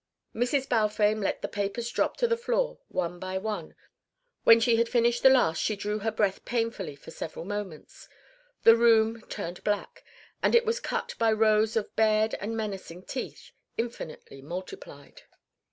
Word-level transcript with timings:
Mrs. 0.33 0.67
Balfame 0.67 1.21
let 1.21 1.43
the 1.43 1.47
papers 1.47 1.91
drop 1.91 2.17
to 2.17 2.27
the 2.27 2.35
floor 2.35 2.79
one 2.87 3.19
by 3.19 3.37
one; 3.37 3.75
when 4.43 4.59
she 4.59 4.77
had 4.77 4.89
finished 4.89 5.21
the 5.21 5.29
last 5.29 5.61
she 5.61 5.75
drew 5.75 5.99
her 5.99 6.09
breath 6.09 6.43
painfully 6.43 6.95
for 6.95 7.11
several 7.11 7.45
moments. 7.45 8.09
The 8.63 8.75
room 8.75 9.21
turned 9.29 9.63
black, 9.63 10.03
and 10.41 10.55
it 10.55 10.65
was 10.65 10.79
cut 10.79 11.13
by 11.19 11.31
rows 11.31 11.75
of 11.75 11.95
bared 11.95 12.33
and 12.41 12.57
menacing 12.57 13.03
teeth, 13.03 13.51
infinitely 13.77 14.41
multiplied. 14.41 15.21